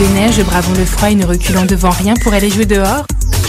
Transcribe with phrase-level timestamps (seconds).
[0.00, 2.50] est une habit de neige, bravant le froid et ne reculant devant rien pour aller
[2.50, 3.06] jouer dehors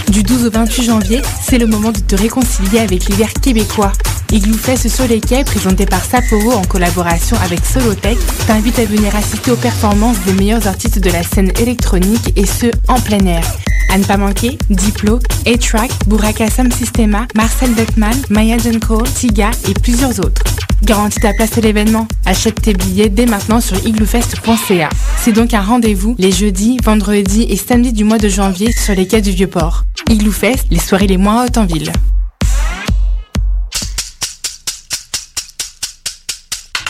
[0.09, 3.91] Du 12 au 28 janvier, c'est le moment de te réconcilier avec l'hiver québécois.
[4.31, 4.57] Igloo
[4.87, 8.17] sur les quais, présenté par Sapporo en collaboration avec Solotech,
[8.47, 12.67] t'invite à venir assister aux performances des meilleurs artistes de la scène électronique et ce,
[12.87, 13.43] en plein air.
[13.91, 19.73] À ne pas manquer, Diplo, A-Track, Buraka Sam Sistema, Marcel Beckman, Maya Cole, Tiga et
[19.73, 20.43] plusieurs autres.
[20.83, 22.07] Garantis ta place à l'événement.
[22.25, 24.89] Achète tes billets dès maintenant sur igloofest.ca.
[25.17, 29.07] C'est donc un rendez-vous les jeudis, vendredis et samedis du mois de janvier sur les
[29.07, 29.83] quais du Vieux-Port.
[30.09, 31.91] Igloo Fest, les soirées les moins hautes en ville.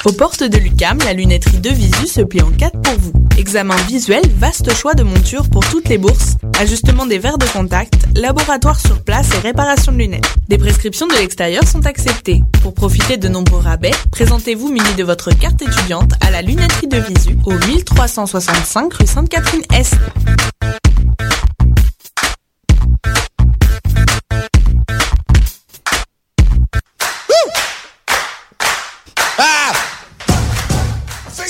[0.05, 3.11] Aux portes de l'UCAM, la lunetterie de Visu se plie en quatre pour vous.
[3.37, 7.95] Examen visuel, vaste choix de montures pour toutes les bourses, ajustement des verres de contact,
[8.15, 10.33] laboratoire sur place et réparation de lunettes.
[10.47, 12.43] Des prescriptions de l'extérieur sont acceptées.
[12.61, 16.97] Pour profiter de nombreux rabais, présentez-vous muni de votre carte étudiante à la lunetterie de
[16.99, 19.95] Visu au 1365 rue Sainte-Catherine-Est.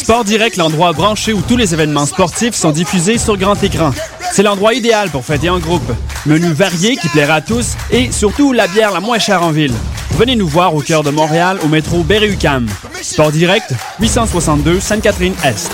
[0.10, 3.92] Sport Direct, l'endroit branché où tous les événements sportifs sont diffusés sur grand écran.
[4.32, 5.88] C'est l'endroit idéal pour fêter en groupe.
[6.26, 9.76] Menu varié qui plaira à tous et surtout la bière la moins chère en ville.
[10.18, 12.68] Venez nous voir au cœur de Montréal au métro Berry-UQAM.
[13.04, 15.72] Sport Direct, 862 Sainte-Catherine-Est.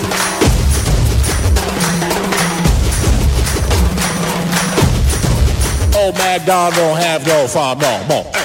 [5.97, 6.11] Oh,
[6.45, 8.44] don't have no.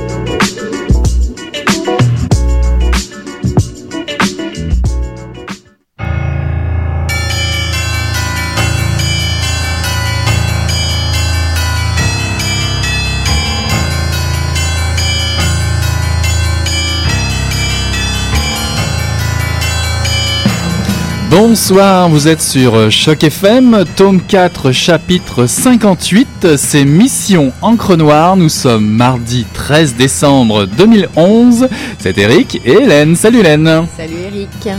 [21.31, 28.35] Bonsoir, vous êtes sur Choc FM, tome 4, chapitre 58, c'est Mission Encre Noire.
[28.35, 31.69] Nous sommes mardi 13 décembre 2011.
[31.99, 33.15] C'est Eric et Hélène.
[33.15, 33.85] Salut Hélène.
[33.95, 34.75] Salut Eric.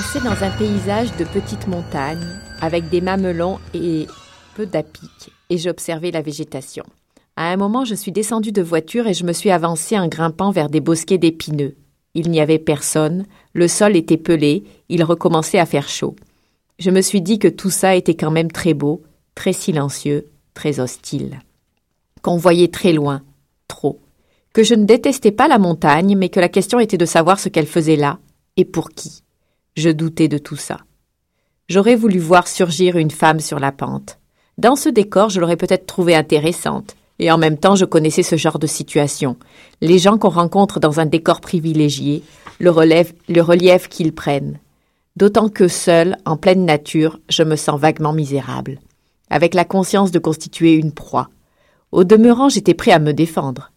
[0.00, 2.26] M'avançais dans un paysage de petites montagnes,
[2.62, 4.06] avec des mamelons et
[4.54, 6.84] peu d'apics, et j'observais la végétation.
[7.36, 10.52] À un moment, je suis descendu de voiture et je me suis avancé en grimpant
[10.52, 11.76] vers des bosquets d'épineux.
[12.14, 16.16] Il n'y avait personne, le sol était pelé, il recommençait à faire chaud.
[16.78, 19.02] Je me suis dit que tout ça était quand même très beau,
[19.34, 21.40] très silencieux, très hostile.
[22.22, 23.20] Qu'on voyait très loin,
[23.68, 24.00] trop.
[24.54, 27.50] Que je ne détestais pas la montagne, mais que la question était de savoir ce
[27.50, 28.18] qu'elle faisait là,
[28.56, 29.22] et pour qui.
[29.80, 30.80] Je doutais de tout ça.
[31.70, 34.18] J'aurais voulu voir surgir une femme sur la pente.
[34.58, 36.96] Dans ce décor, je l'aurais peut-être trouvée intéressante.
[37.18, 39.38] Et en même temps, je connaissais ce genre de situation.
[39.80, 42.22] Les gens qu'on rencontre dans un décor privilégié,
[42.58, 44.58] le, le relief qu'ils prennent.
[45.16, 48.80] D'autant que seul, en pleine nature, je me sens vaguement misérable,
[49.30, 51.30] avec la conscience de constituer une proie.
[51.90, 53.72] Au demeurant, j'étais prêt à me défendre.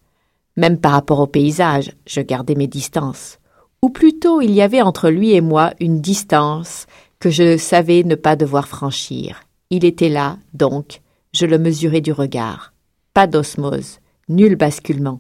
[0.58, 3.40] Même par rapport au paysage, je gardais mes distances.
[3.84, 6.88] Ou plutôt, il y avait entre lui et moi une distance
[7.20, 9.42] que je savais ne pas devoir franchir.
[9.72, 11.02] Il était là, donc,
[11.34, 12.72] je le mesurais du regard.
[13.14, 14.00] Pas d'osmose,
[14.30, 15.20] nul basculement.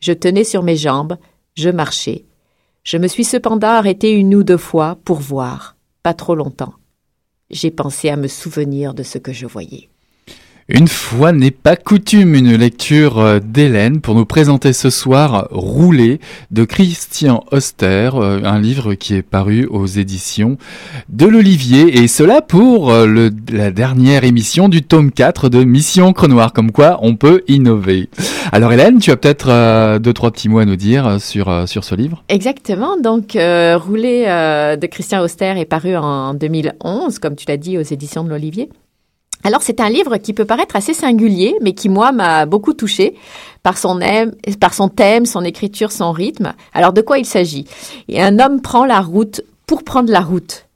[0.00, 1.18] Je tenais sur mes jambes,
[1.54, 2.24] je marchais.
[2.82, 6.72] Je me suis cependant arrêté une ou deux fois pour voir, pas trop longtemps.
[7.50, 9.90] J'ai pensé à me souvenir de ce que je voyais.
[10.70, 16.20] Une fois n'est pas coutume, une lecture euh, d'Hélène pour nous présenter ce soir Rouler
[16.50, 20.58] de Christian Auster, euh, un livre qui est paru aux éditions
[21.08, 26.52] de l'Olivier, et cela pour euh, la dernière émission du tome 4 de Mission Crenoir,
[26.52, 28.10] comme quoi on peut innover.
[28.52, 32.24] Alors Hélène, tu as peut-être deux, trois petits mots à nous dire sur, ce livre?
[32.28, 32.98] Exactement.
[32.98, 37.82] Donc, euh, euh, de Christian Auster est paru en 2011, comme tu l'as dit, aux
[37.82, 38.68] éditions de l'Olivier.
[39.48, 43.14] Alors c'est un livre qui peut paraître assez singulier, mais qui moi m'a beaucoup touché
[43.62, 43.98] par son,
[44.60, 46.52] par son thème, son écriture, son rythme.
[46.74, 47.64] Alors de quoi il s'agit?
[48.08, 50.67] Et un homme prend la route pour prendre la route.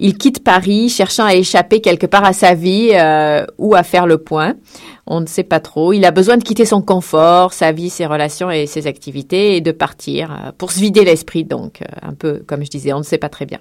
[0.00, 4.06] Il quitte Paris, cherchant à échapper quelque part à sa vie euh, ou à faire
[4.06, 4.54] le point.
[5.08, 5.92] On ne sait pas trop.
[5.92, 9.60] Il a besoin de quitter son confort, sa vie, ses relations et ses activités et
[9.60, 11.42] de partir euh, pour se vider l'esprit.
[11.42, 13.58] Donc, euh, un peu comme je disais, on ne sait pas très bien.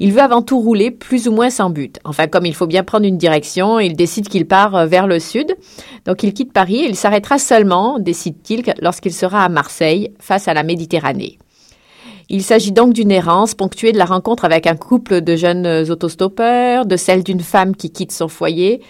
[0.00, 2.00] Il veut avant tout rouler plus ou moins sans but.
[2.02, 5.54] Enfin, comme il faut bien prendre une direction, il décide qu'il part vers le sud.
[6.06, 10.54] Donc, il quitte Paris et il s'arrêtera seulement, décide-t-il, lorsqu'il sera à Marseille, face à
[10.54, 11.38] la Méditerranée.
[12.30, 16.84] Il s'agit donc d'une errance ponctuée de la rencontre avec un couple de jeunes autostoppeurs,
[16.84, 18.82] de celle d'une femme qui quitte son foyer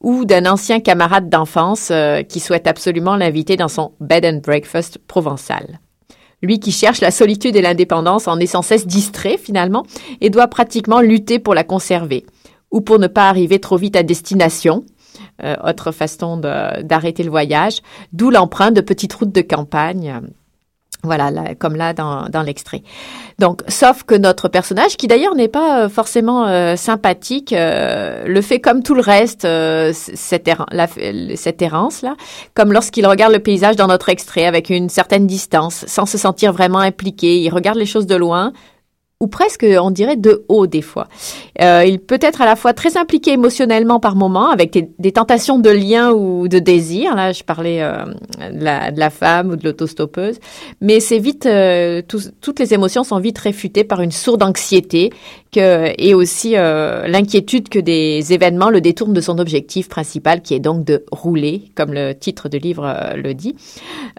[0.00, 4.98] ou d'un ancien camarade d'enfance euh, qui souhaite absolument l'inviter dans son bed and breakfast
[5.06, 5.80] provençal.
[6.40, 9.84] Lui qui cherche la solitude et l'indépendance en est sans cesse distrait finalement
[10.20, 12.24] et doit pratiquement lutter pour la conserver
[12.70, 14.84] ou pour ne pas arriver trop vite à destination,
[15.42, 17.80] euh, autre façon d'arrêter le voyage,
[18.12, 20.20] d'où l'emprunt de petites routes de campagne
[21.04, 22.82] voilà, comme là dans, dans l'extrait.
[23.38, 28.40] Donc, sauf que notre personnage, qui d'ailleurs n'est pas euh, forcément euh, sympathique, euh, le
[28.40, 29.46] fait comme tout le reste,
[29.92, 30.50] cette,
[31.36, 32.16] cette errance-là,
[32.54, 36.52] comme lorsqu'il regarde le paysage dans notre extrait avec une certaine distance, sans se sentir
[36.52, 37.38] vraiment impliqué.
[37.40, 38.52] Il regarde les choses de loin,
[39.20, 41.08] ou presque, on dirait, de haut des fois.
[41.60, 45.58] Euh, il peut être à la fois très impliqué émotionnellement par moments, avec des, tentations
[45.58, 47.16] de lien ou de désir.
[47.16, 48.04] Là, je parlais euh,
[48.52, 50.38] de, la, de, la, femme ou de l'autostoppeuse.
[50.80, 52.00] Mais c'est vite, euh,
[52.40, 55.10] toutes les émotions sont vite réfutées par une sourde anxiété
[55.52, 60.54] que, et aussi euh, l'inquiétude que des événements le détournent de son objectif principal, qui
[60.54, 63.54] est donc de rouler, comme le titre de livre euh, le dit.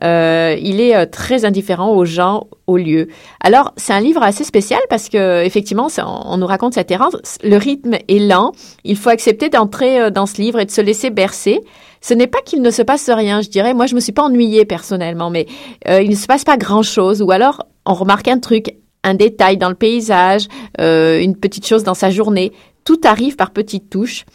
[0.03, 3.07] Euh, il est très indifférent aux gens, aux lieux.
[3.41, 5.87] Alors, c'est un livre assez spécial parce que effectivement,
[6.25, 7.15] on, nous raconte cette errance.
[7.43, 8.51] Le rythme est lent.
[8.83, 11.61] Il faut accepter d'entrer dans ce livre et de se laisser bercer.
[12.01, 13.73] Ce n'est pas qu'il ne se passe rien, je dirais.
[13.73, 15.47] Moi, je me suis pas ennuyée personnellement, mais
[15.87, 17.21] il ne se passe pas grand-chose.
[17.21, 20.47] Ou alors, on remarque un truc, un détail dans le paysage,
[20.79, 22.51] euh, une petite chose dans sa journée.
[22.85, 24.25] Tout arrive par petites touches,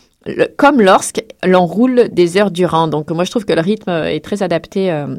[0.57, 2.89] comme lorsque l'on roule des heures durant.
[2.89, 4.91] Donc moi je trouve que le rythme est très adapté.
[4.91, 5.17] Euh,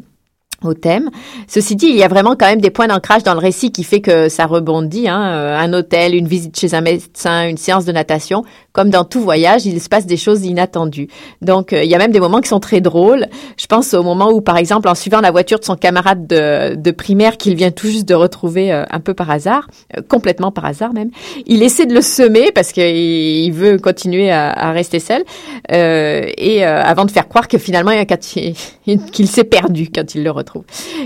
[0.64, 1.10] au thème.
[1.48, 3.84] Ceci dit, il y a vraiment quand même des points d'ancrage dans le récit qui
[3.84, 5.08] fait que ça rebondit.
[5.08, 5.32] Hein.
[5.34, 8.44] Euh, un hôtel, une visite chez un médecin, une séance de natation.
[8.72, 11.08] Comme dans tout voyage, il se passe des choses inattendues.
[11.42, 13.26] Donc, euh, il y a même des moments qui sont très drôles.
[13.58, 16.90] Je pense au moment où, par exemple, en suivant la voiture de son camarade de,
[16.96, 19.68] primaire qu'il vient tout juste de retrouver euh, un peu par hasard,
[20.08, 21.10] complètement par hasard même,
[21.46, 25.24] il essaie de le semer parce qu'il veut continuer à, rester seul.
[25.68, 27.92] et avant de faire croire que finalement,
[29.12, 30.45] qu'il s'est perdu quand il le retrouve.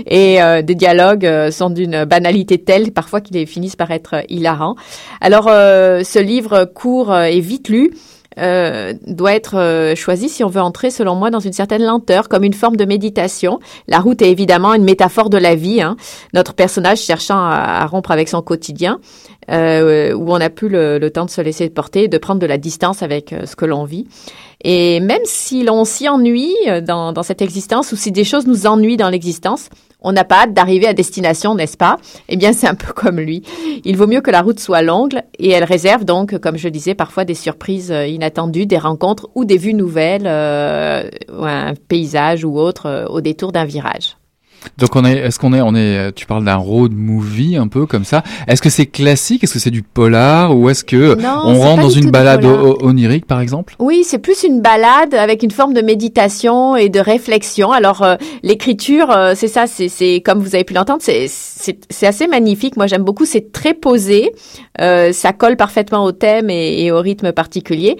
[0.07, 4.75] Et euh, des dialogues euh, sont d'une banalité telle parfois qu'ils finissent par être hilarants.
[5.19, 7.91] Alors, euh, ce livre court et vite lu.
[8.37, 12.53] doit être choisi si on veut entrer, selon moi, dans une certaine lenteur, comme une
[12.53, 13.59] forme de méditation.
[13.87, 15.81] La route est évidemment une métaphore de la vie.
[15.81, 15.97] Hein.
[16.33, 18.99] Notre personnage cherchant à, rompre avec son quotidien,
[19.51, 22.57] où on n'a plus le, le, temps de se laisser porter, de prendre de la
[22.57, 24.07] distance avec ce que l'on vit.
[24.63, 28.45] Et même si l'on s'y ennuie euh, dans, dans, cette existence ou si des choses
[28.45, 29.69] nous ennuient dans l'existence,
[30.01, 31.97] on n'a pas hâte d'arriver à destination, n'est-ce pas?
[32.27, 33.43] Eh bien, c'est un peu comme lui.
[33.85, 36.95] Il vaut mieux que la route soit longue et elle réserve donc, comme je disais,
[36.95, 41.03] parfois des surprises euh, inattendues, des rencontres ou des vues nouvelles, euh,
[41.39, 44.17] un paysage ou autre euh, au détour d'un virage.
[44.77, 47.85] Donc on est, est-ce qu'on est, on est, tu parles d'un road movie un peu
[47.85, 48.23] comme ça.
[48.47, 49.43] Est-ce que c'est classique?
[49.43, 50.55] Est-ce que c'est du polar?
[50.55, 53.75] Ou est-ce que on rentre dans une balade onirique par exemple?
[53.79, 57.71] Oui, c'est plus une balade avec une forme de méditation et de réflexion.
[57.71, 62.27] Alors euh, l'écriture, euh, c'est ça, c'est comme vous avez pu l'entendre, c'est c'est assez
[62.27, 62.77] magnifique.
[62.77, 64.31] Moi j'aime beaucoup, c'est très posé,
[64.79, 67.97] euh, ça colle parfaitement au thème et, et au rythme particulier.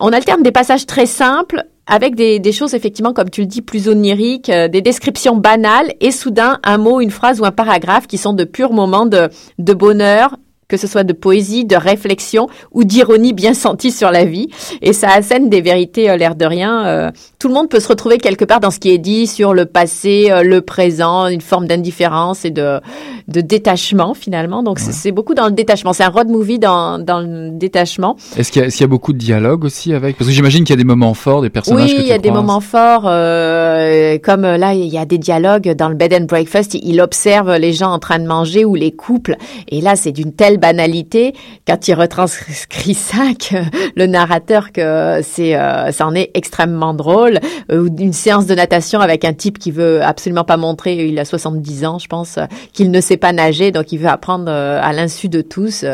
[0.00, 3.88] On alterne des passages très simples avec des, choses effectivement, comme tu le dis, plus
[3.88, 8.18] oniriques, euh, des descriptions banales, et soudain un mot, une phrase ou un paragraphe qui
[8.18, 10.36] sont de purs moments de, de bonheur
[10.72, 14.48] que ce soit de poésie, de réflexion ou d'ironie bien sentie sur la vie.
[14.80, 16.86] Et ça assène des vérités, euh, l'air de rien.
[16.86, 19.52] Euh, tout le monde peut se retrouver quelque part dans ce qui est dit sur
[19.52, 22.80] le passé, euh, le présent, une forme d'indifférence et de,
[23.28, 24.62] de détachement finalement.
[24.62, 25.92] Donc c'est beaucoup dans le détachement.
[25.92, 28.16] C'est un road movie dans, dans le détachement.
[28.38, 30.16] Est-ce qu'il y, y, a beaucoup de dialogue aussi avec?
[30.16, 31.92] Parce que j'imagine qu'il y a des moments forts, des personnages.
[31.92, 33.02] Oui, il y a des moments forts.
[33.02, 36.78] comme là, il y a des dialogues dans le bed and breakfast.
[36.82, 39.36] Il observe les gens en train de manger ou les couples.
[39.68, 41.34] Et là, c'est d'une telle banalité
[41.66, 43.56] quand il retranscrit ça, que
[43.96, 47.40] le narrateur que c'est, euh, ça en est extrêmement drôle.
[47.70, 51.18] Euh, ou une séance de natation avec un type qui veut absolument pas montrer, il
[51.18, 52.38] a 70 ans, je pense,
[52.72, 55.84] qu'il ne sait pas nager, donc il veut apprendre à l'insu de tous,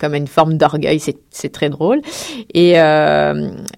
[0.00, 1.00] comme une forme d'orgueil.
[1.00, 2.00] C'est, c'est très drôle.
[2.52, 2.74] Et,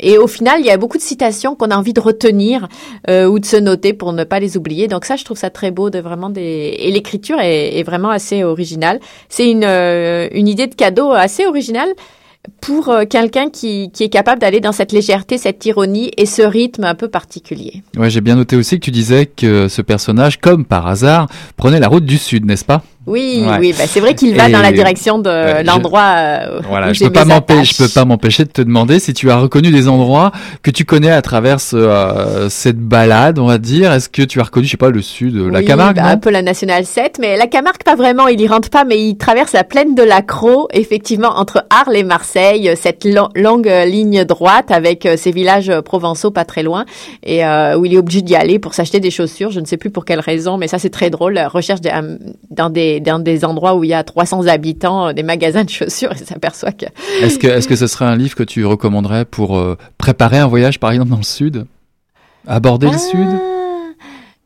[0.00, 2.68] et au final, il y a beaucoup de citations qu'on a envie de retenir
[3.08, 4.88] ou de se noter pour ne pas les oublier.
[4.88, 8.10] Donc ça, je trouve ça très beau de vraiment des et l'écriture est, est vraiment
[8.10, 9.00] assez originale.
[9.28, 11.88] C'est une euh, une idée de cadeau assez originale
[12.60, 16.42] pour euh, quelqu'un qui, qui, est capable d'aller dans cette légèreté, cette ironie et ce
[16.42, 17.82] rythme un peu particulier.
[18.00, 21.88] J'ai bien noté aussi que tu disais que ce personnage, comme par hasard, prenait la
[21.88, 22.82] route du sud, n'est-ce pas?
[23.06, 26.14] Oui, oui, bah c'est vrai qu'il va dans la direction de l'endroit.
[26.16, 29.30] Euh, voilà, je peux pas m'empêcher, je peux pas m'empêcher de te demander si tu
[29.30, 30.32] as reconnu des endroits
[30.62, 33.92] que tu connais à travers euh, cette balade, on va dire.
[33.92, 36.30] Est-ce que tu as reconnu, je sais pas, le sud, la Camargue, bah, un peu
[36.30, 38.26] la nationale 7, mais la Camargue pas vraiment.
[38.26, 41.96] Il y rentre pas, mais il traverse la plaine de la Croix, effectivement, entre Arles
[41.96, 46.84] et Marseille, cette longue ligne droite avec euh, ces villages provençaux pas très loin,
[47.22, 47.44] et
[47.76, 49.52] où il est obligé d'y aller pour s'acheter des chaussures.
[49.52, 51.38] Je ne sais plus pour quelle raison, mais ça c'est très drôle.
[51.38, 51.80] Recherche
[52.50, 55.70] dans des dans des endroits où il y a 300 habitants, euh, des magasins de
[55.70, 56.86] chaussures, et s'aperçoit que...
[57.22, 60.46] Est-ce que, est-ce que ce serait un livre que tu recommanderais pour euh, préparer un
[60.46, 61.66] voyage, par exemple, dans le Sud?
[62.46, 63.28] Aborder le ah, Sud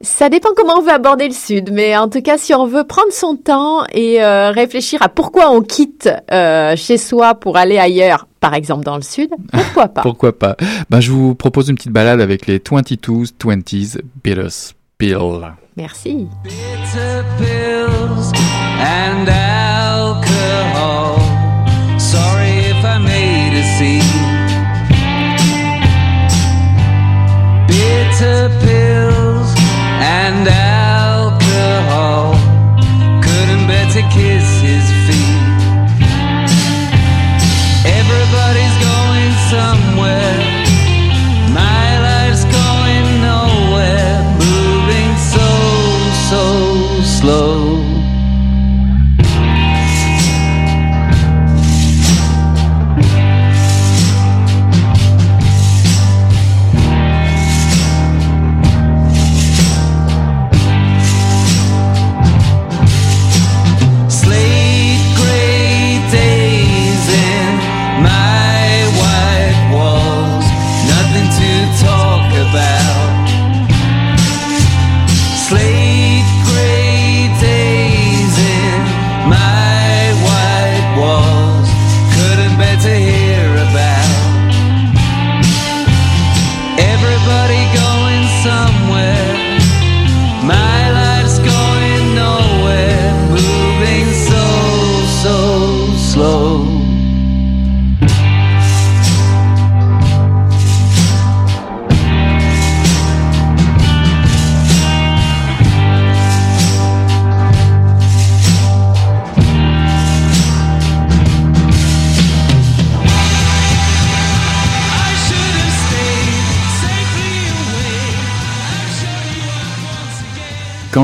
[0.03, 2.85] ça dépend comment on veut aborder le Sud, mais en tout cas, si on veut
[2.85, 8.27] prendre son temps et euh, réfléchir à pourquoi on quitte chez soi pour aller ailleurs,
[8.41, 10.01] par exemple dans le Sud, pourquoi pas?
[10.01, 10.57] Pourquoi pas?
[10.89, 15.53] Ben, Je vous propose une petite balade avec les 22s, 20s, Bitters Pill.
[15.77, 16.29] Merci.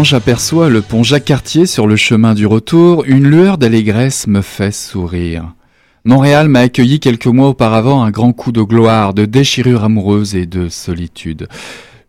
[0.07, 5.53] J'aperçois le pont Jacques-Cartier sur le chemin du retour, une lueur d'allégresse me fait sourire.
[6.05, 10.47] Montréal m'a accueilli quelques mois auparavant un grand coup de gloire, de déchirure amoureuse et
[10.47, 11.49] de solitude.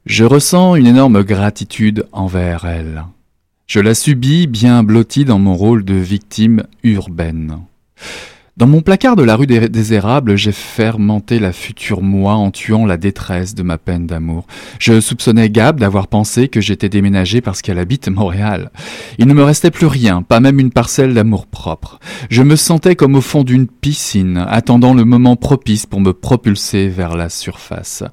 [0.05, 3.03] Je ressens une énorme gratitude envers elle.
[3.65, 7.61] Je la subis bien blottie dans mon rôle de victime urbaine.
[8.57, 12.87] Dans mon placard de la rue des, Érables, j'ai fermenté la future moi en tuant
[12.87, 14.47] la détresse de ma peine d'amour.
[14.79, 18.71] Je soupçonnais Gab d'avoir pensé que j'étais déménagé parce qu'elle habite Montréal.
[19.19, 21.99] Il ne me restait plus rien, pas même une parcelle d'amour propre.
[22.31, 26.87] Je me sentais comme au fond d'une piscine, attendant le moment propice pour me propulser
[26.87, 28.03] vers la surface.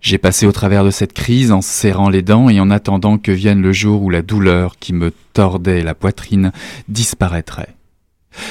[0.00, 3.32] J'ai passé au travers de cette crise en serrant les dents et en attendant que
[3.32, 6.52] vienne le jour où la douleur qui me tordait la poitrine
[6.88, 7.74] disparaîtrait.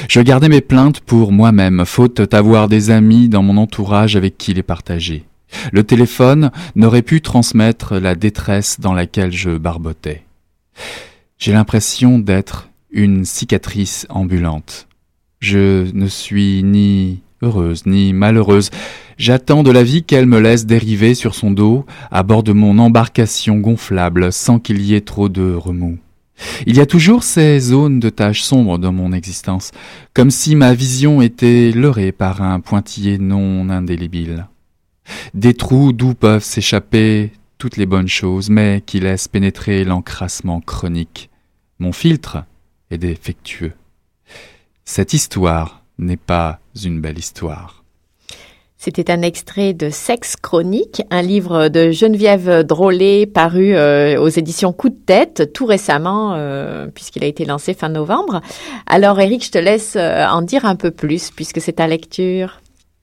[0.07, 4.53] Je gardais mes plaintes pour moi-même, faute d'avoir des amis dans mon entourage avec qui
[4.53, 5.25] les partager.
[5.71, 10.23] Le téléphone n'aurait pu transmettre la détresse dans laquelle je barbotais.
[11.37, 14.87] J'ai l'impression d'être une cicatrice ambulante.
[15.39, 18.69] Je ne suis ni heureuse ni malheureuse.
[19.17, 22.77] J'attends de la vie qu'elle me laisse dériver sur son dos à bord de mon
[22.79, 25.97] embarcation gonflable sans qu'il y ait trop de remous.
[26.65, 29.71] Il y a toujours ces zones de taches sombres dans mon existence,
[30.13, 34.47] comme si ma vision était leurrée par un pointillé non indélébile.
[35.33, 41.29] Des trous d'où peuvent s'échapper toutes les bonnes choses, mais qui laissent pénétrer l'encrassement chronique.
[41.79, 42.43] Mon filtre
[42.89, 43.73] est défectueux.
[44.85, 47.80] Cette histoire n'est pas une belle histoire.
[48.83, 54.73] C'était un extrait de Sexe chronique, un livre de Geneviève Drolet paru euh, aux éditions
[54.73, 58.41] Coup de tête tout récemment, euh, puisqu'il a été lancé fin novembre.
[58.87, 62.59] Alors Eric, je te laisse euh, en dire un peu plus, puisque c'est ta lecture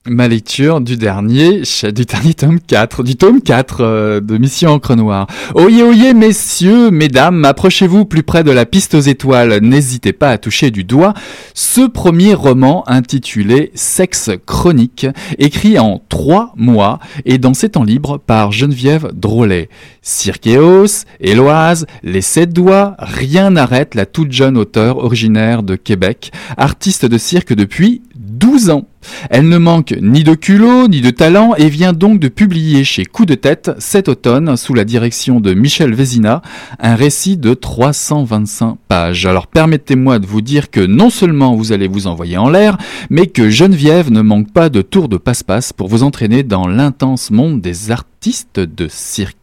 [0.07, 1.63] ma lecture du dernier,
[1.93, 5.27] du dernier tome 4, du tome 4 euh, de Mission Encre Noire.
[5.55, 10.37] Oyez, oyez, messieurs, mesdames, approchez-vous plus près de la piste aux étoiles, n'hésitez pas à
[10.37, 11.13] toucher du doigt
[11.53, 15.05] ce premier roman intitulé Sexe chronique,
[15.37, 19.69] écrit en trois mois et dans ses temps libres par Geneviève Drolet.
[20.01, 27.05] Cirqueos, Éloise, Les Sept Doigts, rien n'arrête la toute jeune auteure originaire de Québec, artiste
[27.05, 28.01] de cirque depuis
[28.39, 28.87] 12 ans.
[29.29, 33.05] Elle ne manque ni de culot ni de talent et vient donc de publier chez
[33.05, 36.41] Coup de tête cet automne, sous la direction de Michel Vézina,
[36.79, 39.25] un récit de 325 pages.
[39.25, 42.77] Alors permettez-moi de vous dire que non seulement vous allez vous envoyer en l'air,
[43.09, 47.31] mais que Geneviève ne manque pas de tours de passe-passe pour vous entraîner dans l'intense
[47.31, 49.35] monde des artistes de cirque.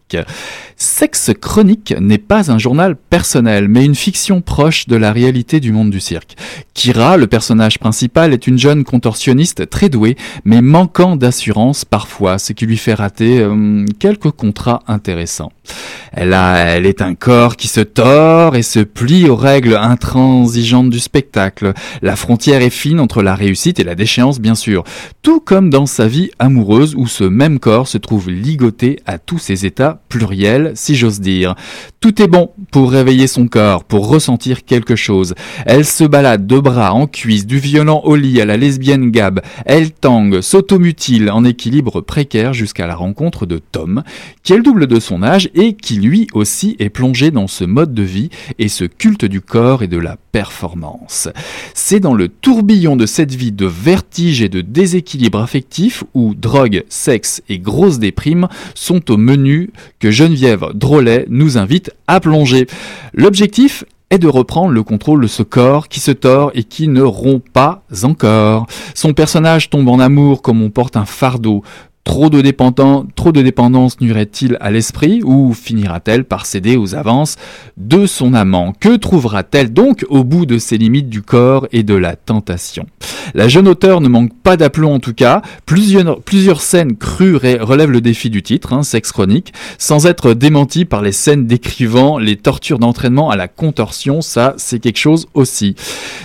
[0.78, 5.72] Sexe Chronique n'est pas un journal personnel, mais une fiction proche de la réalité du
[5.72, 6.36] monde du cirque.
[6.74, 12.52] Kira, le personnage principal, est une jeune contorsionniste très douée, mais manquant d'assurance parfois, ce
[12.52, 15.52] qui lui fait rater euh, quelques contrats intéressants.
[16.12, 20.90] Elle, a, elle est un corps qui se tord et se plie aux règles intransigeantes
[20.90, 21.72] du spectacle.
[22.02, 24.84] La frontière est fine entre la réussite et la déchéance, bien sûr.
[25.22, 29.38] Tout comme dans sa vie amoureuse où ce même corps se trouve ligoté à tous
[29.38, 31.54] ses états pluriels, si j'ose dire.
[32.00, 35.34] Tout est bon pour réveiller son corps, pour ressentir quelque chose.
[35.64, 39.40] Elle se balade de bras en cuisse, du violent au lit à la lesbienne Gab.
[39.64, 44.02] Elle tangue, s'automutile en équilibre précaire jusqu'à la rencontre de Tom,
[44.42, 47.64] qui est le double de son âge et qui lui aussi est plongé dans ce
[47.64, 51.28] mode de vie et ce culte du corps et de la performance.
[51.74, 56.84] C'est dans le tourbillon de cette vie de vertige et de déséquilibre affectif où drogue,
[56.88, 62.66] sexe et grosse déprime sont au menu que Geneviève Drolet nous invite à plonger.
[63.14, 67.02] L'objectif est de reprendre le contrôle de ce corps qui se tord et qui ne
[67.02, 68.66] rompt pas encore.
[68.94, 71.62] Son personnage tombe en amour comme on porte un fardeau,
[72.06, 77.34] Trop de, dépendance, trop de dépendance nuirait-il à l'esprit ou finira-t-elle par céder aux avances
[77.76, 78.72] de son amant?
[78.78, 82.86] Que trouvera-t-elle donc au bout de ses limites du corps et de la tentation?
[83.34, 85.42] La jeune auteure ne manque pas d'aplomb en tout cas.
[85.66, 90.84] Plusieurs, plusieurs scènes crues relèvent le défi du titre, hein, sexe chronique, sans être démenties
[90.84, 94.20] par les scènes décrivant les tortures d'entraînement à la contorsion.
[94.20, 95.74] Ça, c'est quelque chose aussi.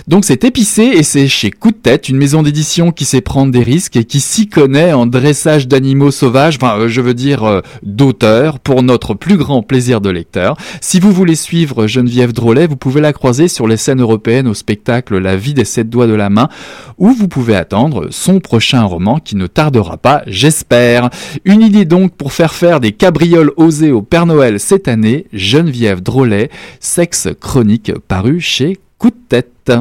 [0.06, 3.50] Donc c'est épicé et c'est chez Coup de tête, une maison d'édition qui sait prendre
[3.50, 7.44] des risques et qui s'y connaît en dressage d'animaux sauvages, enfin euh, je veux dire
[7.44, 10.54] euh, d'auteurs, pour notre plus grand plaisir de lecteur.
[10.82, 14.52] Si vous voulez suivre Geneviève Drolet, vous pouvez la croiser sur les scènes européennes au
[14.52, 16.50] spectacle La vie des sept doigts de la main,
[16.98, 21.08] ou vous pouvez attendre son prochain roman qui ne tardera pas, j'espère.
[21.46, 26.02] Une idée donc pour faire faire des cabrioles osées au Père Noël cette année, Geneviève
[26.02, 29.72] Drolet, Sexe chronique paru chez Coup de tête.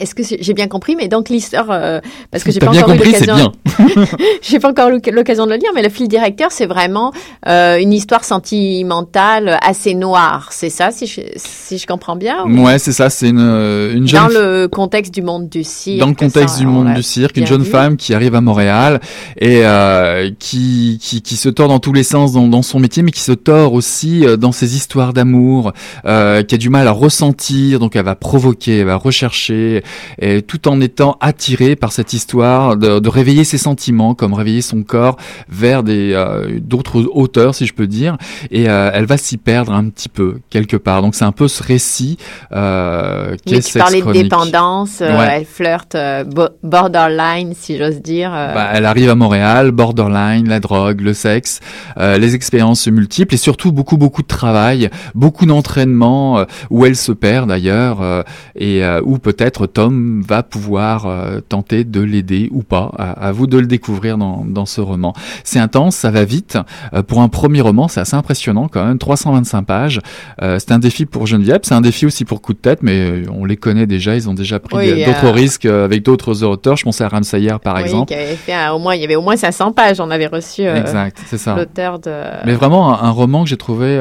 [0.00, 3.12] Est-ce que j'ai bien compris Mais donc l'histoire, euh, parce que j'ai pas encore compris,
[3.14, 3.52] c'est bien.
[4.42, 7.12] j'ai pas encore l'occasion de le lire, mais le fil directeur, c'est vraiment
[7.46, 10.48] euh, une histoire sentimentale assez noire.
[10.52, 13.10] C'est ça, si je, si je comprends bien Ouais, c'est ça.
[13.10, 15.98] C'est une, une jeune dans le contexte du monde du cirque.
[15.98, 17.70] Dans le contexte ça, du on monde du cirque, une jeune vu.
[17.70, 19.00] femme qui arrive à Montréal
[19.38, 23.02] et euh, qui, qui qui se tord dans tous les sens dans, dans son métier,
[23.02, 25.72] mais qui se tord aussi euh, dans ses histoires d'amour,
[26.04, 27.78] euh, qui a du mal à ressentir.
[27.78, 29.73] Donc elle va provoquer, elle va rechercher,
[30.20, 34.62] et tout en étant attirée par cette histoire de, de réveiller ses sentiments, comme réveiller
[34.62, 35.16] son corps
[35.48, 38.16] vers des euh, d'autres hauteurs, si je peux dire.
[38.50, 41.02] Et euh, elle va s'y perdre un petit peu quelque part.
[41.02, 42.18] Donc c'est un peu ce récit
[42.52, 45.28] euh, qui est tu Sex parlais de dépendance, euh, Ouais.
[45.32, 48.30] elle flirte bo- borderline, si j'ose dire.
[48.30, 51.60] Bah, elle arrive à Montréal, borderline, la drogue, le sexe,
[51.98, 57.48] les expériences multiples et surtout beaucoup beaucoup de travail, beaucoup d'entraînement où elle se perd
[57.48, 58.24] d'ailleurs
[58.56, 62.90] et où peut-être Tom va pouvoir euh, tenter de l'aider ou pas.
[62.98, 65.12] À, à vous de le découvrir dans, dans ce roman.
[65.44, 66.58] C'est intense, ça va vite.
[66.92, 70.00] Euh, pour un premier roman, c'est assez impressionnant quand même, 325 pages.
[70.42, 73.22] Euh, c'est un défi pour Geneviève, c'est un défi aussi pour Coup de tête, mais
[73.32, 76.76] on les connaît déjà, ils ont déjà pris Oui, d'autres risques avec d'autres auteurs.
[76.76, 78.08] Je pensais à Ramsayer par oui, exemple.
[78.08, 79.98] qui avait fait un- au moins, il y avait au moins 500 pages.
[80.00, 81.54] On avait reçu Exact, c'est ça.
[81.56, 82.12] l'auteur de.
[82.44, 83.98] Mais vraiment un, un roman que j'ai trouvé.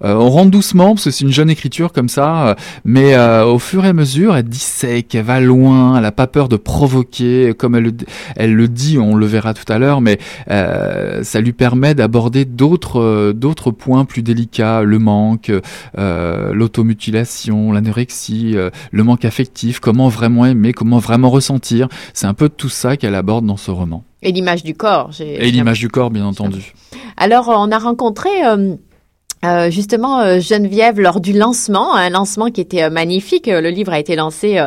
[0.00, 3.88] On rentre doucement parce que c'est une jeune écriture comme ça, mais au fur et
[3.88, 4.58] à mesure, elle dit
[4.88, 7.92] sec, elle va loin, elle a pas peur de provoquer, comme elle, le-
[8.36, 10.18] elle le dit, on le verra tout à l'heure, mais
[10.50, 15.52] euh, ça lui permet d'aborder d'autres euh, d'autres points plus délicats, le manque,
[15.98, 18.56] euh, l'automutilation, l'anorexie,
[18.90, 21.88] le manque affectif, comment vraiment aimer, comment vraiment ressentir.
[22.14, 24.04] C'est un peu tout ça qu'elle aborde dans ce roman.
[24.22, 25.10] Et l'image du corps.
[25.20, 26.72] Et l'image du corps, bien entendu.
[27.16, 28.28] Alors, on a rencontré
[29.44, 33.48] euh, justement euh, Geneviève lors du lancement, un lancement qui était euh, magnifique.
[33.48, 34.60] Euh, Le livre a été lancé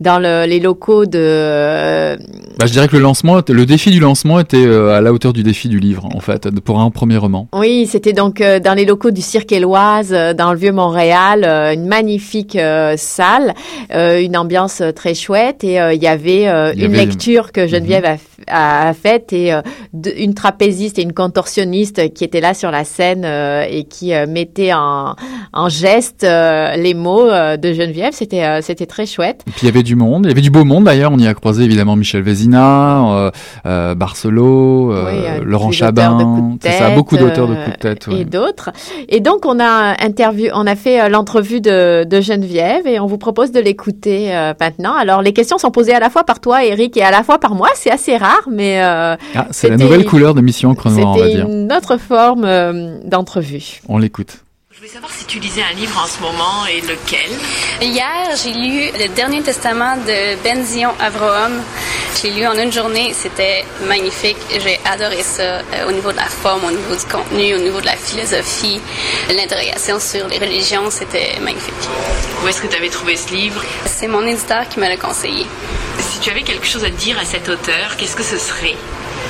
[0.00, 2.16] dans le- les locaux de...
[2.58, 5.42] Bah, je dirais que le lancement, le défi du lancement était à la hauteur du
[5.42, 7.48] défi du livre, en fait, pour un premier roman.
[7.54, 12.58] oui, c'était donc dans les locaux du Cirque Éloise, dans le Vieux-Montréal, euh, une magnifique
[12.96, 13.54] salle,
[13.92, 18.14] une ambiance très chouette et il y avait y une avait- lecture que Geneviève a,
[18.16, 19.60] f- a, a faite et euh,
[19.92, 24.14] de- une trapéziste et une contorsionniste qui étaient là sur la scène euh, et qui
[24.14, 25.14] euh, mettaient en,
[25.52, 28.12] en geste les mots de Geneviève.
[28.12, 29.42] C'était c'était très chouette.
[29.46, 31.18] Et puis il y avait du monde, il y avait du beau monde d'ailleurs, on
[31.18, 33.30] y a croisé évidemment Michel Vézina,
[33.94, 36.16] Barcelot, euh, Oui, Laurent de Chabin,
[36.54, 38.06] de c'est ça, beaucoup d'auteurs de coups de tête.
[38.06, 38.20] ouais.
[38.20, 38.70] et d'autres.
[39.08, 43.18] Et donc on a interview, on a fait l'entrevue de, de Geneviève et on vous
[43.18, 44.30] propose de l'écouter
[44.60, 44.94] maintenant.
[44.94, 47.38] Alors les questions sont posées à la fois par toi, Eric, et à la fois
[47.38, 47.68] par moi.
[47.74, 51.18] C'est assez rare, mais euh, Ah, c'est la c'était- nouvelle couleur de Mission Noire, on
[51.18, 51.48] va c'était dire.
[51.48, 53.80] une autre forme euh, d'entrevue.
[53.88, 54.44] On l'écoute.
[54.78, 57.32] Je voulais savoir si tu lisais un livre en ce moment et lequel.
[57.80, 61.60] Hier, j'ai lu le dernier testament de Ben Zion Avraham.
[62.14, 63.12] Je l'ai lu en une journée.
[63.12, 64.36] C'était magnifique.
[64.52, 67.80] J'ai adoré ça euh, au niveau de la forme, au niveau du contenu, au niveau
[67.80, 68.80] de la philosophie,
[69.34, 70.88] l'interrogation sur les religions.
[70.92, 71.74] C'était magnifique.
[72.44, 73.60] Où est-ce que tu avais trouvé ce livre?
[73.84, 75.44] C'est mon éditeur qui me l'a conseillé.
[75.98, 78.76] Si tu avais quelque chose à dire à cet auteur, qu'est-ce que ce serait?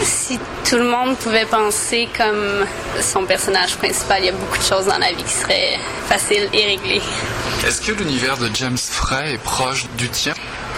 [0.03, 2.67] Si tout le monde pouvait penser comme
[3.01, 6.49] son personnage principal, il y a beaucoup de choses dans la vie qui seraient faciles
[6.53, 7.03] et réglées.
[7.67, 10.35] Est-ce que l'univers de James Frey est proche du tien?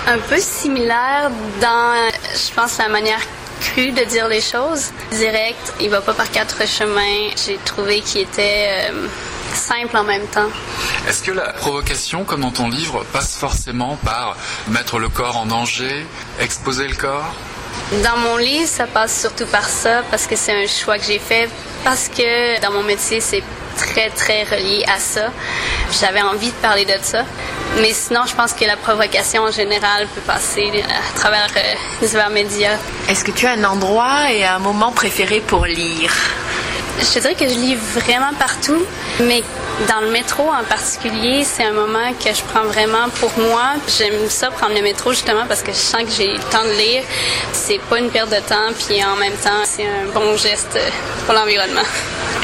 [0.07, 1.31] Un peu similaire
[1.61, 3.21] dans, je pense, la manière
[3.61, 4.91] crue de dire les choses.
[5.13, 7.31] Direct, il va pas par quatre chemins.
[7.45, 9.07] J'ai trouvé qu'il était euh,
[9.53, 10.49] simple en même temps.
[11.07, 14.37] Est-ce que la provocation, comme dans ton livre, passe forcément par
[14.69, 16.07] mettre le corps en danger,
[16.41, 17.35] exposer le corps?
[18.05, 21.19] Dans mon livre, ça passe surtout par ça parce que c'est un choix que j'ai
[21.19, 21.49] fait
[21.85, 23.43] parce que dans mon métier, c'est
[23.77, 25.31] très très relié à ça.
[26.01, 27.25] J'avais envie de parler de ça.
[27.81, 32.31] Mais sinon, je pense que la provocation en général peut passer à travers euh, divers
[32.31, 32.77] médias.
[33.09, 36.13] Est-ce que tu as un endroit et un moment préféré pour lire?
[37.01, 38.85] Je dirais que je lis vraiment partout,
[39.21, 39.43] mais
[39.89, 43.73] dans le métro en particulier, c'est un moment que je prends vraiment pour moi.
[43.99, 46.73] J'aime ça prendre le métro justement parce que je sens que j'ai le temps de
[46.73, 47.03] lire.
[47.53, 50.79] C'est pas une perte de temps, puis en même temps, c'est un bon geste
[51.25, 51.89] pour l'environnement.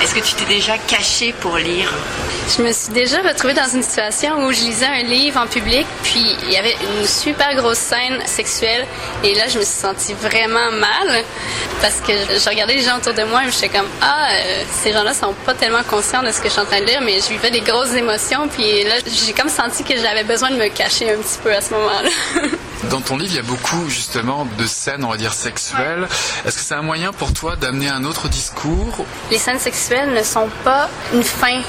[0.02, 1.92] Est-ce que tu t'es déjà caché pour lire?
[2.56, 5.86] Je me suis déjà retrouvée dans une situation où je lisais un livre en public,
[6.04, 8.86] puis il y avait une super grosse scène sexuelle,
[9.24, 11.24] et là, je me suis sentie vraiment mal
[11.80, 14.92] parce que je regardais les gens autour de moi et j'étais comme ah, euh, ces
[14.92, 17.18] gens-là sont pas tellement conscients de ce que je suis en train de lire, mais
[17.20, 20.68] je vivais des grosses émotions, puis là, j'ai comme senti que j'avais besoin de me
[20.68, 22.10] cacher un petit peu à ce moment-là.
[22.84, 26.06] Dans ton livre, il y a beaucoup justement de scènes, on va dire, sexuelles.
[26.44, 29.04] Est-ce que c'est un moyen pour toi d'amener un autre discours?
[29.30, 31.60] Les scènes sexuelles ne sont pas une fin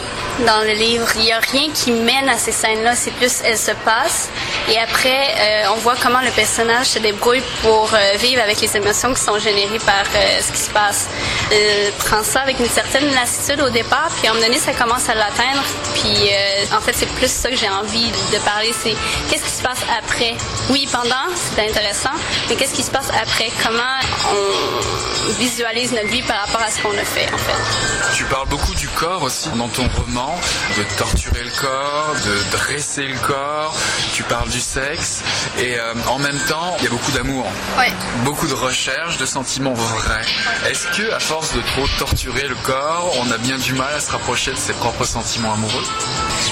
[0.45, 1.07] dans le livre.
[1.15, 2.95] Il n'y a rien qui mène à ces scènes-là.
[2.95, 4.29] C'est plus elles se passent.
[4.69, 8.77] Et après, euh, on voit comment le personnage se débrouille pour euh, vivre avec les
[8.77, 11.07] émotions qui sont générées par euh, ce qui se passe.
[11.51, 14.73] Euh, prend ça avec une certaine lassitude au départ, puis à un moment donné, ça
[14.73, 15.63] commence à l'atteindre.
[15.95, 16.29] Puis
[16.75, 18.73] en fait, c'est plus ça que j'ai envie de parler.
[18.83, 18.95] C'est
[19.29, 20.35] qu'est-ce qui se passe après?
[20.69, 22.09] Oui, pendant, c'est intéressant,
[22.49, 23.51] mais qu'est-ce qui se passe après?
[23.63, 23.99] Comment
[24.31, 28.15] on visualise notre vie par rapport à ce qu'on a fait, en fait?
[28.15, 30.35] Tu parles beaucoup du corps aussi dans ton roman,
[30.77, 33.75] de torturer le corps, de dresser le corps.
[34.13, 35.21] Tu parles du sexe
[35.59, 37.45] et euh, en même temps, il y a beaucoup d'amour,
[37.77, 37.91] Ouais.
[38.23, 40.25] beaucoup de recherche, de sentiments vrais.
[40.69, 43.99] Est-ce que à force de trop torturer le corps, on a bien du mal à
[43.99, 45.83] se rapprocher de ses propres sentiments amoureux?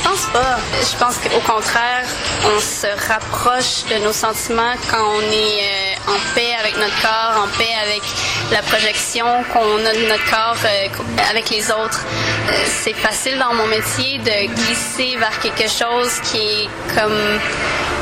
[0.06, 0.58] Pense pas.
[0.82, 2.06] Je pense qu'au contraire,
[2.46, 7.44] on se rapproche de nos sentiments quand on est euh, en paix avec notre corps,
[7.44, 8.04] en paix avec
[8.52, 12.06] la projection qu'on a de notre corps euh, avec les autres.
[12.06, 17.40] Euh, c'est facile dans mon métier de glisser vers quelque chose qui est comme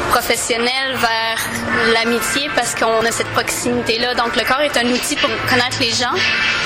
[0.09, 4.13] professionnel vers l'amitié parce qu'on a cette proximité-là.
[4.15, 6.15] Donc le corps est un outil pour connaître les gens.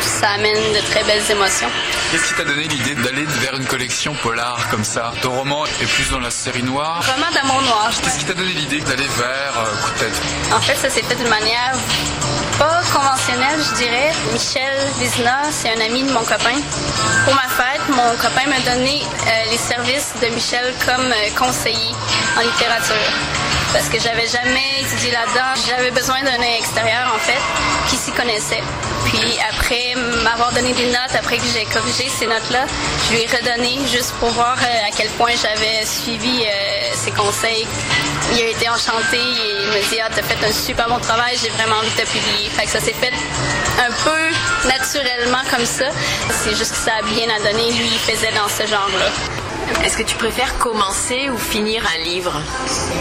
[0.01, 1.69] Ça amène de très belles émotions.
[2.11, 5.13] Qu'est-ce qui t'a donné l'idée d'aller vers une collection polar comme ça?
[5.21, 7.03] Ton roman est plus dans la série noire.
[7.13, 7.91] Roman d'amour noir.
[8.03, 10.21] Qu'est-ce qui t'a donné l'idée d'aller vers euh, Coup de tête?
[10.53, 11.73] En fait, ça s'est fait d'une manière
[12.57, 14.11] pas conventionnelle, je dirais.
[14.33, 16.57] Michel Vizina, c'est un ami de mon copain.
[17.25, 17.46] Pour ma
[17.89, 21.93] mon copain m'a donné euh, les services de Michel comme euh, conseiller
[22.37, 22.95] en littérature.
[23.73, 25.53] parce que j'avais jamais étudié là-dedans.
[25.67, 27.39] J'avais besoin d'un extérieur, en fait,
[27.89, 28.63] qui s'y connaissait.
[29.05, 32.65] Puis après m'avoir donné des notes, après que j'ai corrigé ces notes-là,
[33.05, 36.43] je lui ai redonné juste pour voir euh, à quel point j'avais suivi
[36.93, 37.67] ses conseils.
[38.33, 41.37] Il a été enchanté et il me dit Ah, t'as fait un super bon travail,
[41.41, 42.49] j'ai vraiment envie de te publier.
[42.49, 43.13] Fait que ça s'est fait
[43.79, 44.26] un peu
[44.67, 45.85] naturellement comme ça.
[46.31, 47.71] C'est juste que ça a bien à donner.
[47.71, 49.46] Lui, il faisait dans ce genre-là.
[49.83, 52.33] Est-ce que tu préfères commencer ou finir un livre?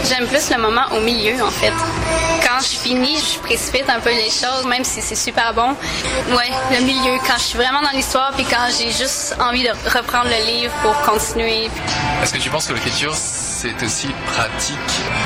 [0.07, 1.73] J'aime plus le moment au milieu, en fait.
[2.47, 5.75] Quand je finis, je précipite un peu les choses, même si c'est super bon.
[6.29, 9.71] Ouais, le milieu, quand je suis vraiment dans l'histoire, puis quand j'ai juste envie de
[9.97, 11.69] reprendre le livre pour continuer.
[12.21, 14.77] Est-ce que tu penses que l'écriture, c'est aussi pratique?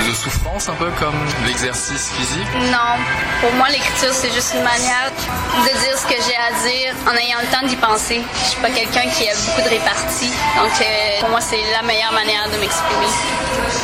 [0.07, 2.47] De souffrance, un peu comme l'exercice physique?
[2.71, 2.97] Non,
[3.41, 5.11] pour moi, l'écriture, c'est juste une manière
[5.57, 8.21] de dire ce que j'ai à dire en ayant le temps d'y penser.
[8.43, 12.11] Je suis pas quelqu'un qui a beaucoup de réparties, donc euh, moi, c'est la meilleure
[12.11, 13.07] manière de m'exprimer.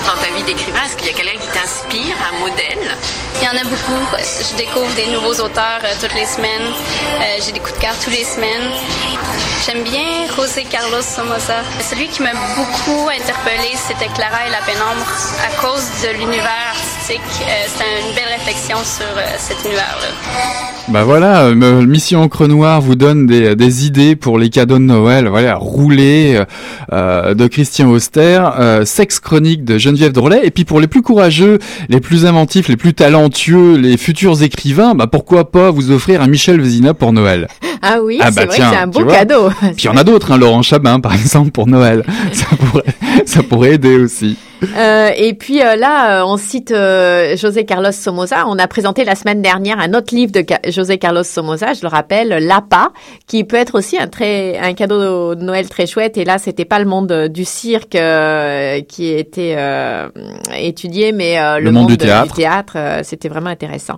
[0.06, 2.96] Dans ta vie d'écrivain, est-ce qu'il y a quelqu'un qui t'inspire, un modèle?
[3.40, 4.04] Il y en a beaucoup.
[4.18, 6.68] Je découvre des nouveaux auteurs euh, toutes les semaines.
[6.68, 8.70] Euh, j'ai des coups de cœur tous les semaines.
[9.66, 11.64] J'aime bien José Carlos Somoza.
[11.80, 15.08] Celui qui m'a beaucoup interpellé, c'était Clara et la pénombre.
[15.48, 16.76] À cause de l'univers
[17.16, 20.08] euh, c'est une belle réflexion sur euh, cet univers-là.
[20.90, 24.84] Bah voilà, euh, Mission Encre Noire vous donne des, des idées pour les cadeaux de
[24.84, 25.28] Noël.
[25.28, 26.42] Voilà, rouler
[26.94, 31.02] euh, de Christian Auster, euh, Sexe chronique de Geneviève Drolet, et puis pour les plus
[31.02, 36.22] courageux, les plus inventifs, les plus talentueux, les futurs écrivains, bah pourquoi pas vous offrir
[36.22, 37.48] un Michel Vézina pour Noël.
[37.82, 39.50] Ah oui, Ah c'est bah vrai tiens, que c'est un beau cadeau.
[39.60, 42.04] Puis il y en a d'autres, hein, Laurent Chabin par exemple pour Noël.
[42.32, 42.84] Ça pourrait,
[43.26, 44.38] ça pourrait aider aussi.
[44.76, 48.46] Euh, et puis euh, là, euh, on cite José Carlos Somoza.
[48.48, 51.82] On a présenté la semaine dernière un autre livre de Ca- José Carlos Somoza, je
[51.82, 52.92] le rappelle, L'APA,
[53.28, 56.18] qui peut être aussi un très un cadeau de Noël très chouette.
[56.18, 57.98] Et là, c'était pas le monde du cirque
[58.88, 59.56] qui était
[60.58, 62.36] étudié, mais euh, le, monde du théâtre.
[62.36, 63.98] théâtre, c'était vraiment intéressant.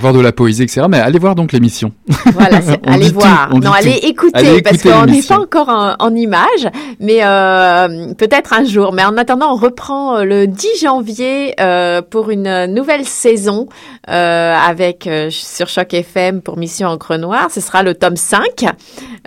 [0.00, 0.86] Voir de la poésie, etc.
[0.88, 1.92] Mais allez voir donc l'émission.
[2.32, 3.50] Voilà, allez tout, voir.
[3.54, 6.68] non, allez écouter, Allez parce qu'on n'est pas encore en, en images,
[7.00, 8.92] mais euh, peut-être un jour.
[8.92, 13.68] Mais en attendant, on reprend euh, le 10 janvier euh, pour une nouvelle saison
[14.08, 17.48] euh, avec sur Choc FM pour Mission Encre Noire.
[17.50, 18.64] Ce sera le tome 5.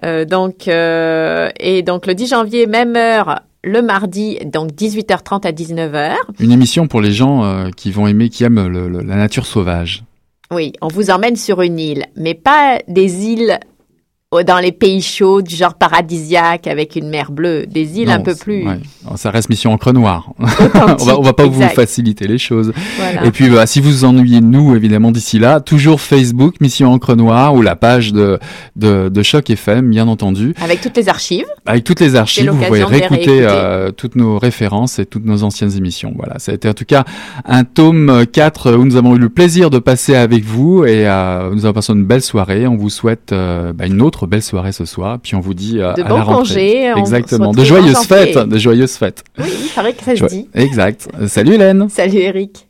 [0.05, 3.41] Euh, donc et donc le 10 janvier, même heure.
[3.65, 6.15] Le mardi, donc 18h30 à 19h.
[6.41, 9.45] Une émission pour les gens euh, qui vont aimer, qui aiment le- le- la nature
[9.45, 10.03] sauvage.
[10.53, 13.59] Oui, on vous emmène sur une île, mais pas des îles
[14.41, 18.19] dans les pays chauds du genre paradisiaque avec une mer bleue, des îles Non, un
[18.21, 18.65] peu plus.
[18.65, 18.79] ouais.
[19.15, 20.31] Ça reste mission encre noire.
[20.39, 22.73] on va, on va pas vous faciliter les choses.
[22.97, 23.25] Voilà.
[23.25, 26.91] Et puis, bah, si vous vous ennuyez de nous, évidemment, d'ici là, toujours Facebook, mission
[26.91, 28.39] encre noire, ou la page de,
[28.75, 30.55] de, de Choc FM, bien entendu.
[30.63, 31.45] Avec toutes les archives.
[31.65, 33.39] Avec toutes les archives, vous pouvez réécouter.
[33.41, 36.13] euh, toutes nos références et toutes nos anciennes émissions.
[36.15, 37.03] Voilà, ça a été en tout cas
[37.45, 41.49] un tome 4 où nous avons eu le plaisir de passer avec vous et euh,
[41.53, 42.65] nous avons passé une belle soirée.
[42.67, 45.19] On vous souhaite euh, bah, une autre belle soirée ce soir.
[45.21, 46.35] Puis on vous dit euh, De à bons la rentrée.
[46.55, 49.23] congés, on Exactement, de joyeuses fêtes, de joyeuses fêtes.
[49.37, 50.47] Oui, il paraît que ça se dit.
[50.53, 51.07] Exact.
[51.19, 51.87] Euh, Salut Hélène.
[51.89, 52.67] Salut Eric.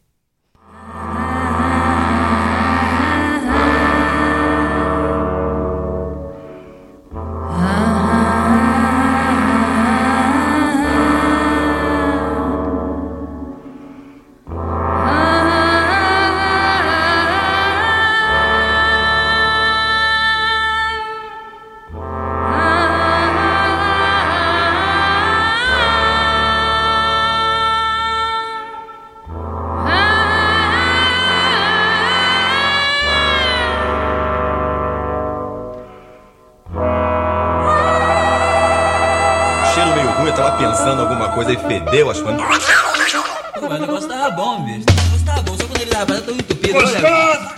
[41.54, 42.44] E fedeu, que.
[43.60, 44.86] Pô, mas o negócio tava bom, bicho.
[44.90, 46.78] O negócio tava bom, só quando ele tava tão entupido.
[46.78, 47.54] olha.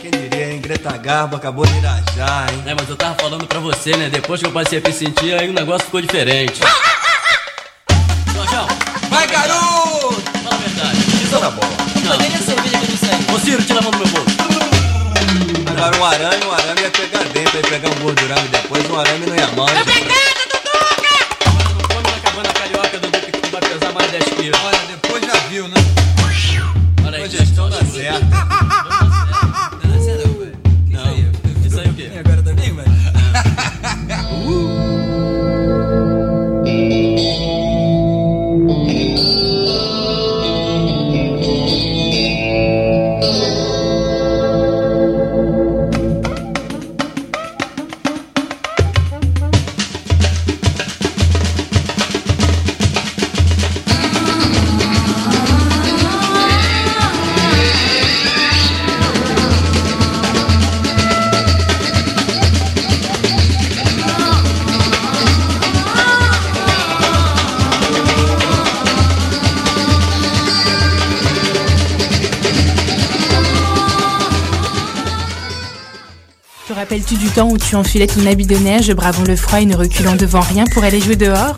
[0.00, 0.60] Quem diria, hein?
[0.60, 2.62] Greta Garbo acabou de irajar, hein?
[2.66, 4.08] É, mas eu tava falando pra você, né?
[4.08, 6.60] Depois que eu passei a me sentir, aí o negócio ficou diferente.
[8.34, 8.66] Jorjão,
[9.10, 10.22] Vai, garoto!
[10.42, 10.98] fala a verdade.
[11.24, 11.68] Isso tá bom.
[12.04, 13.34] Não, nem a cerveja que eu não sei.
[13.34, 14.36] Ô, Ciro, tira a mão do meu bolso.
[15.76, 19.26] Agora um arame, um arame ia pegar dentro, ia pegar um gordurame depois, um arame
[19.26, 19.68] não ia mal.
[19.68, 19.74] hein?
[19.84, 20.25] Come
[77.68, 80.84] tu enfilais ton habit de neige, bravant le froid et ne reculant devant rien pour
[80.84, 81.56] aller jouer dehors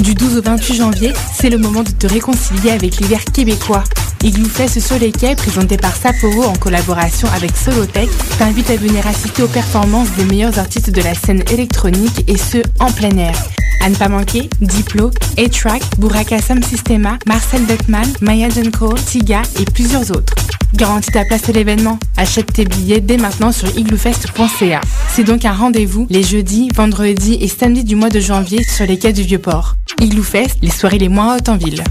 [0.00, 3.82] Du 12 au 28 janvier, c'est le moment de te réconcilier avec l'hiver québécois.
[4.22, 9.04] Igloo Fest sur les quais, présenté par Sapporo en collaboration avec Solotech, t'invite à venir
[9.06, 13.34] assister aux performances des meilleurs artistes de la scène électronique et ce, en plein air.
[13.80, 19.64] À ne pas manquer, Diplo, A-Track, Buraka Sam Sistema, Marcel Beckman, Maya Cole, Tiga et
[19.64, 20.34] plusieurs autres.
[20.74, 21.98] Garantis ta place à l'événement.
[22.16, 24.80] Achète tes billets dès maintenant sur igloofest.ca.
[25.08, 28.98] C'est donc un rendez-vous les jeudis, vendredis et samedis du mois de janvier sur les
[28.98, 29.76] quais du Vieux-Port.
[30.00, 31.82] Igloo Fest, les soirées les moins hautes en ville.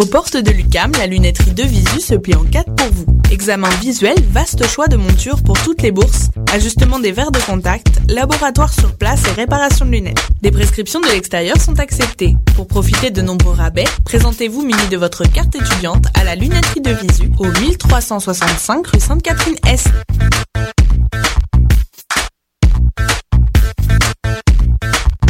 [0.00, 3.04] Aux portes de l'UCAM, la lunetterie de Visu se plie en quatre pour vous.
[3.30, 8.00] Examen visuel, vaste choix de montures pour toutes les bourses, ajustement des verres de contact,
[8.08, 10.26] laboratoire sur place et réparation de lunettes.
[10.40, 12.34] Des prescriptions de l'extérieur sont acceptées.
[12.56, 16.92] Pour profiter de nombreux rabais, présentez-vous muni de votre carte étudiante à la lunetterie de
[16.92, 19.88] Visu au 1365 rue Sainte-Catherine-Est.